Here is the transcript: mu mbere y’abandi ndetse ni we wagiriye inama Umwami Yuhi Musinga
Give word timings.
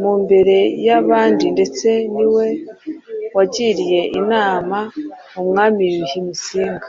mu 0.00 0.12
mbere 0.22 0.56
y’abandi 0.86 1.44
ndetse 1.54 1.88
ni 2.14 2.24
we 2.34 2.46
wagiriye 3.34 4.00
inama 4.20 4.78
Umwami 5.40 5.82
Yuhi 5.94 6.18
Musinga 6.26 6.86